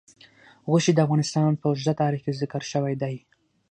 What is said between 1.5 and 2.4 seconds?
په اوږده تاریخ کې